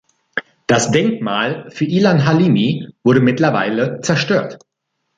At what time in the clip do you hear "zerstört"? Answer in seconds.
4.01-4.57